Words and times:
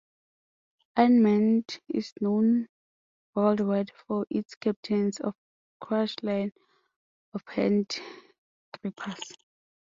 IronMind 0.97 1.77
is 1.87 2.11
known 2.21 2.69
worldwide 3.35 3.91
for 4.07 4.25
its 4.31 4.55
Captains 4.55 5.19
of 5.19 5.35
Crush 5.79 6.15
line 6.23 6.53
of 7.35 7.43
hand 7.49 8.01
grippers. 8.81 9.33